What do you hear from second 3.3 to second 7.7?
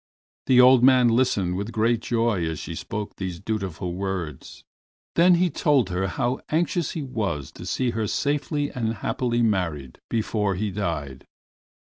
dutiful words. Then he told her how anxious he was to